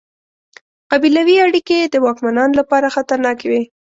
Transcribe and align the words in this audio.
قبیلوي 0.91 1.35
اړیکې 1.45 1.75
یې 1.81 1.87
د 1.93 1.95
واکمنانو 2.05 2.53
لپاره 2.59 2.93
خطرناکې 2.95 3.47
وې. 3.51 3.61